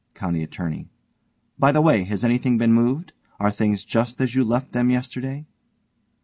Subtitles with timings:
[0.15, 0.89] COUNTY ATTORNEY:
[1.59, 3.13] By the way, has anything been moved?
[3.39, 5.45] Are things just as you left them yesterday?